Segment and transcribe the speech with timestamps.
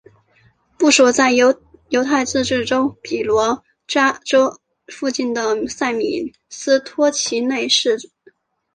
[0.79, 1.53] 部署在犹
[2.03, 4.19] 太自治州比罗比詹
[4.91, 7.97] 附近的塞米斯托齐内伊市。